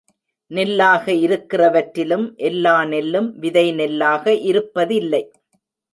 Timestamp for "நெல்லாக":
0.51-1.13, 3.71-4.33